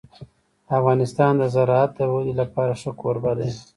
[0.77, 3.49] افغانستان د زراعت د ودې لپاره ښه کوربه دی.